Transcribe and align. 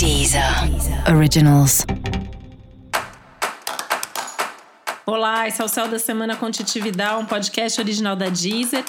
Deezer 0.00 0.42
Originals. 1.14 1.84
Olá, 5.04 5.46
esse 5.46 5.60
é 5.60 5.64
o 5.66 5.68
Céu 5.68 5.88
da 5.88 5.98
Semana 5.98 6.34
com 6.36 6.50
Titividade, 6.50 7.22
um 7.22 7.26
podcast 7.26 7.78
original 7.78 8.16
da 8.16 8.30
Deezer. 8.30 8.82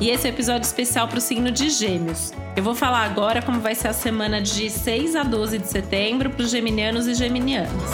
E 0.00 0.10
esse 0.10 0.28
é 0.28 0.30
um 0.30 0.32
episódio 0.32 0.64
especial 0.64 1.08
para 1.08 1.18
o 1.18 1.20
signo 1.20 1.50
de 1.50 1.70
Gêmeos. 1.70 2.32
Eu 2.54 2.62
vou 2.62 2.76
falar 2.76 3.02
agora 3.02 3.42
como 3.42 3.58
vai 3.58 3.74
ser 3.74 3.88
a 3.88 3.92
semana 3.92 4.40
de 4.40 4.70
6 4.70 5.16
a 5.16 5.24
12 5.24 5.58
de 5.58 5.66
setembro 5.66 6.30
para 6.30 6.44
os 6.44 6.52
geminianos 6.52 7.08
e 7.08 7.14
geminianas. 7.14 7.90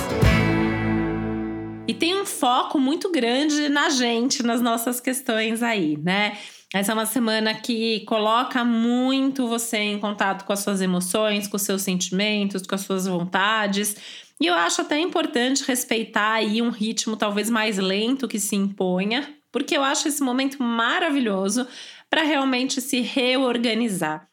E 1.89 1.95
tem 1.95 2.21
um 2.21 2.27
foco 2.27 2.79
muito 2.79 3.11
grande 3.11 3.71
na 3.71 3.89
gente, 3.89 4.43
nas 4.43 4.61
nossas 4.61 5.01
questões 5.01 5.63
aí, 5.63 5.97
né? 5.97 6.37
Essa 6.75 6.93
é 6.93 6.95
uma 6.95 7.07
semana 7.07 7.55
que 7.55 8.01
coloca 8.01 8.65
muito 8.65 9.47
você 9.47 9.79
em 9.79 9.99
contato 9.99 10.45
com 10.45 10.53
as 10.53 10.61
suas 10.61 10.81
emoções, 10.81 11.47
com 11.47 11.57
os 11.57 11.63
seus 11.63 11.83
sentimentos, 11.83 12.63
com 12.67 12.75
as 12.75 12.81
suas 12.81 13.07
vontades. 13.07 13.97
E 14.41 14.47
eu 14.47 14.55
acho 14.55 14.83
até 14.83 14.99
importante 14.99 15.65
respeitar 15.67 16.33
aí 16.33 16.61
um 16.61 16.71
ritmo 16.71 17.17
talvez 17.17 17.49
mais 17.49 17.79
lento 17.79 18.29
que 18.29 18.41
se 18.41 18.57
imponha, 18.57 19.33
porque 19.53 19.77
eu 19.77 19.83
acho 19.83 20.09
esse 20.09 20.23
momento 20.23 20.63
maravilhoso 20.63 21.67
para 22.11 22.23
realmente 22.23 22.81
se 22.81 23.01
reorganizar. 23.01 24.29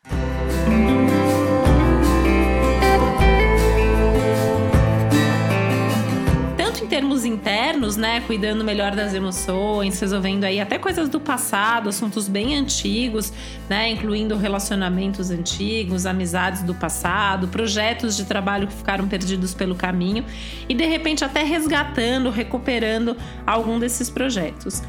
Termos 6.93 7.25
internos, 7.25 7.97
né, 7.97 8.21
cuidando 8.21 8.63
melhor 8.63 8.95
das 8.95 9.15
emoções, 9.15 9.99
resolvendo 9.99 10.43
aí 10.43 10.61
até 10.61 10.77
coisas 10.77 11.09
do 11.09 11.19
passado, 11.19 11.89
assuntos 11.89 12.27
bem 12.27 12.55
antigos, 12.55 13.33
né, 13.67 13.89
incluindo 13.89 14.37
relacionamentos 14.37 15.31
antigos, 15.31 16.05
amizades 16.05 16.61
do 16.61 16.75
passado, 16.75 17.47
projetos 17.47 18.15
de 18.15 18.25
trabalho 18.25 18.67
que 18.67 18.73
ficaram 18.75 19.07
perdidos 19.07 19.55
pelo 19.55 19.73
caminho 19.73 20.23
e 20.69 20.75
de 20.75 20.85
repente 20.85 21.25
até 21.25 21.41
resgatando, 21.41 22.29
recuperando 22.29 23.17
algum 23.43 23.79
desses 23.79 24.07
projetos. 24.07 24.83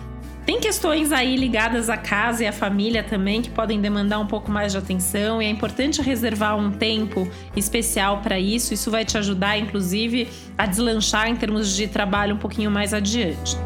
Tem 0.47 0.61
questões 0.61 1.11
aí 1.11 1.37
ligadas 1.37 1.89
à 1.89 1.97
casa 1.97 2.45
e 2.45 2.47
à 2.47 2.53
família 2.53 3.03
também 3.03 3.41
que 3.41 3.49
podem 3.49 3.81
demandar 3.81 4.19
um 4.19 4.27
pouco 4.27 4.51
mais 4.51 4.73
de 4.73 4.79
atenção 4.79 5.41
e 5.41 5.47
é 5.47 5.49
importante 5.49 6.03
reservar 6.03 6.57
um 6.57 6.71
tempo 6.71 7.27
especial 7.57 8.19
para 8.19 8.39
isso. 8.39 8.75
Isso 8.75 8.91
vai 8.91 9.07
te 9.07 9.17
ajudar, 9.17 9.59
inclusive, 9.59 10.29
a 10.59 10.67
deslanchar 10.67 11.29
em 11.29 11.37
termos 11.37 11.75
de 11.75 11.89
trabalho 11.89 12.35
um 12.35 12.39
pouquinho 12.39 12.71
mais 12.71 12.93
adiante. 12.93 13.57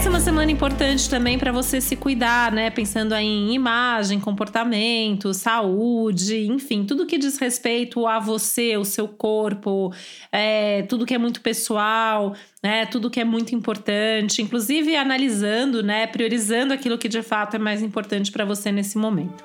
Essa 0.00 0.08
é 0.08 0.12
uma 0.12 0.20
semana 0.20 0.50
importante 0.50 1.10
também 1.10 1.38
para 1.38 1.52
você 1.52 1.78
se 1.78 1.94
cuidar, 1.94 2.50
né? 2.52 2.70
Pensando 2.70 3.12
aí 3.12 3.26
em 3.26 3.52
imagem, 3.52 4.18
comportamento, 4.18 5.34
saúde, 5.34 6.46
enfim, 6.46 6.86
tudo 6.86 7.04
que 7.04 7.18
diz 7.18 7.36
respeito 7.36 8.06
a 8.06 8.18
você, 8.18 8.78
o 8.78 8.84
seu 8.86 9.06
corpo, 9.06 9.92
é, 10.32 10.84
tudo 10.84 11.04
que 11.04 11.12
é 11.12 11.18
muito 11.18 11.42
pessoal, 11.42 12.34
né? 12.62 12.86
Tudo 12.86 13.10
que 13.10 13.20
é 13.20 13.24
muito 13.24 13.54
importante, 13.54 14.40
inclusive 14.40 14.96
analisando, 14.96 15.82
né? 15.82 16.06
Priorizando 16.06 16.72
aquilo 16.72 16.96
que 16.96 17.06
de 17.06 17.20
fato 17.20 17.56
é 17.56 17.58
mais 17.58 17.82
importante 17.82 18.32
para 18.32 18.46
você 18.46 18.72
nesse 18.72 18.96
momento. 18.96 19.44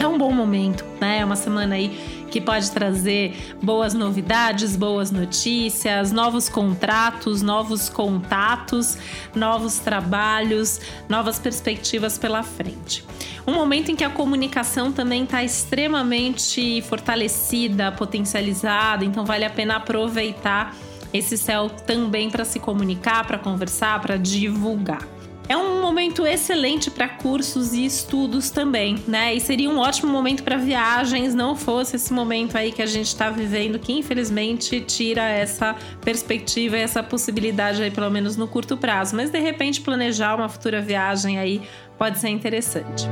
É 0.00 0.06
um 0.06 0.16
bom 0.16 0.32
momento, 0.32 0.86
né? 0.98 1.18
É 1.18 1.24
uma 1.24 1.36
semana 1.36 1.74
aí 1.74 2.21
que 2.32 2.40
pode 2.40 2.70
trazer 2.70 3.54
boas 3.62 3.92
novidades, 3.92 4.74
boas 4.74 5.10
notícias, 5.10 6.10
novos 6.10 6.48
contratos, 6.48 7.42
novos 7.42 7.90
contatos, 7.90 8.96
novos 9.34 9.78
trabalhos, 9.78 10.80
novas 11.08 11.38
perspectivas 11.38 12.16
pela 12.16 12.42
frente. 12.42 13.04
Um 13.46 13.52
momento 13.52 13.90
em 13.90 13.96
que 13.96 14.02
a 14.02 14.08
comunicação 14.08 14.90
também 14.90 15.24
está 15.24 15.44
extremamente 15.44 16.80
fortalecida, 16.82 17.92
potencializada, 17.92 19.04
então 19.04 19.26
vale 19.26 19.44
a 19.44 19.50
pena 19.50 19.76
aproveitar 19.76 20.74
esse 21.12 21.36
céu 21.36 21.68
também 21.68 22.30
para 22.30 22.46
se 22.46 22.58
comunicar, 22.58 23.26
para 23.26 23.38
conversar, 23.38 24.00
para 24.00 24.16
divulgar. 24.16 25.06
É 25.52 25.56
um 25.56 25.82
momento 25.82 26.26
excelente 26.26 26.90
para 26.90 27.06
cursos 27.06 27.74
e 27.74 27.84
estudos 27.84 28.48
também, 28.48 28.96
né? 29.06 29.34
E 29.34 29.38
seria 29.38 29.68
um 29.68 29.76
ótimo 29.76 30.10
momento 30.10 30.42
para 30.42 30.56
viagens, 30.56 31.34
não 31.34 31.54
fosse 31.54 31.96
esse 31.96 32.10
momento 32.10 32.56
aí 32.56 32.72
que 32.72 32.80
a 32.80 32.86
gente 32.86 33.08
está 33.08 33.28
vivendo, 33.28 33.78
que 33.78 33.92
infelizmente 33.92 34.80
tira 34.80 35.28
essa 35.28 35.76
perspectiva, 36.00 36.78
essa 36.78 37.02
possibilidade 37.02 37.82
aí, 37.82 37.90
pelo 37.90 38.10
menos 38.10 38.34
no 38.34 38.48
curto 38.48 38.78
prazo. 38.78 39.14
Mas 39.14 39.28
de 39.28 39.40
repente 39.40 39.82
planejar 39.82 40.36
uma 40.36 40.48
futura 40.48 40.80
viagem 40.80 41.38
aí 41.38 41.60
pode 41.98 42.18
ser 42.18 42.30
interessante. 42.30 43.06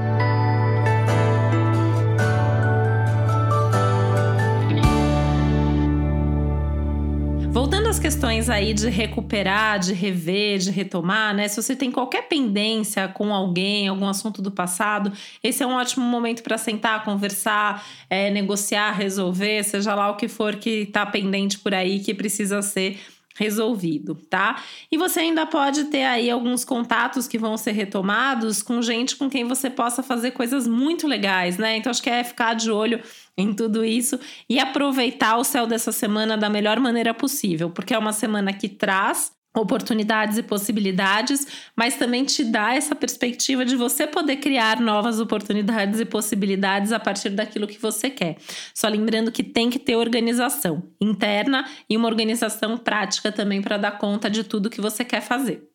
Voltando 7.52 7.88
às 7.88 7.98
questões 7.98 8.48
aí 8.48 8.72
de 8.72 8.88
recuperar, 8.88 9.80
de 9.80 9.92
rever, 9.92 10.58
de 10.58 10.70
retomar, 10.70 11.34
né? 11.34 11.48
Se 11.48 11.60
você 11.60 11.74
tem 11.74 11.90
qualquer 11.90 12.28
pendência 12.28 13.08
com 13.08 13.34
alguém, 13.34 13.88
algum 13.88 14.06
assunto 14.06 14.40
do 14.40 14.52
passado, 14.52 15.12
esse 15.42 15.60
é 15.60 15.66
um 15.66 15.74
ótimo 15.74 16.04
momento 16.04 16.44
para 16.44 16.56
sentar, 16.56 17.02
conversar, 17.04 17.84
é, 18.08 18.30
negociar, 18.30 18.92
resolver, 18.92 19.64
seja 19.64 19.96
lá 19.96 20.10
o 20.10 20.16
que 20.16 20.28
for 20.28 20.56
que 20.56 20.82
está 20.82 21.04
pendente 21.04 21.58
por 21.58 21.74
aí 21.74 21.98
que 21.98 22.14
precisa 22.14 22.62
ser 22.62 23.00
resolvido, 23.36 24.14
tá? 24.28 24.62
E 24.90 24.98
você 24.98 25.20
ainda 25.20 25.46
pode 25.46 25.84
ter 25.84 26.04
aí 26.04 26.30
alguns 26.30 26.64
contatos 26.64 27.26
que 27.28 27.38
vão 27.38 27.56
ser 27.56 27.72
retomados 27.72 28.62
com 28.62 28.82
gente 28.82 29.16
com 29.16 29.30
quem 29.30 29.44
você 29.44 29.70
possa 29.70 30.02
fazer 30.02 30.32
coisas 30.32 30.66
muito 30.66 31.06
legais, 31.06 31.56
né? 31.56 31.76
Então 31.76 31.90
acho 31.90 32.02
que 32.02 32.10
é 32.10 32.24
ficar 32.24 32.54
de 32.54 32.70
olho 32.70 33.00
em 33.36 33.54
tudo 33.54 33.84
isso 33.84 34.18
e 34.48 34.58
aproveitar 34.58 35.36
o 35.36 35.44
céu 35.44 35.66
dessa 35.66 35.92
semana 35.92 36.36
da 36.36 36.50
melhor 36.50 36.78
maneira 36.80 37.14
possível, 37.14 37.70
porque 37.70 37.94
é 37.94 37.98
uma 37.98 38.12
semana 38.12 38.52
que 38.52 38.68
traz 38.68 39.32
oportunidades 39.56 40.38
e 40.38 40.42
possibilidades, 40.42 41.46
mas 41.76 41.96
também 41.96 42.24
te 42.24 42.44
dá 42.44 42.74
essa 42.74 42.94
perspectiva 42.94 43.64
de 43.64 43.74
você 43.74 44.06
poder 44.06 44.36
criar 44.36 44.80
novas 44.80 45.18
oportunidades 45.18 45.98
e 45.98 46.04
possibilidades 46.04 46.92
a 46.92 47.00
partir 47.00 47.30
daquilo 47.30 47.66
que 47.66 47.80
você 47.80 48.08
quer. 48.08 48.36
Só 48.72 48.88
lembrando 48.88 49.32
que 49.32 49.42
tem 49.42 49.68
que 49.68 49.78
ter 49.78 49.96
organização 49.96 50.82
interna 51.00 51.68
e 51.88 51.96
uma 51.96 52.08
organização 52.08 52.78
prática 52.78 53.32
também 53.32 53.60
para 53.60 53.76
dar 53.76 53.98
conta 53.98 54.30
de 54.30 54.44
tudo 54.44 54.70
que 54.70 54.80
você 54.80 55.04
quer 55.04 55.20
fazer. 55.20 55.68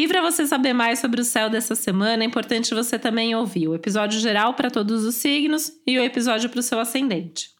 E 0.00 0.08
para 0.08 0.22
você 0.22 0.46
saber 0.46 0.72
mais 0.72 0.98
sobre 0.98 1.20
o 1.20 1.24
céu 1.24 1.50
dessa 1.50 1.74
semana, 1.74 2.24
é 2.24 2.26
importante 2.26 2.74
você 2.74 2.98
também 2.98 3.34
ouvir 3.34 3.68
o 3.68 3.74
episódio 3.74 4.18
geral 4.18 4.54
para 4.54 4.70
todos 4.70 5.04
os 5.04 5.14
signos 5.14 5.70
e 5.86 5.98
o 5.98 6.02
episódio 6.02 6.48
para 6.48 6.60
o 6.60 6.62
seu 6.62 6.80
ascendente. 6.80 7.59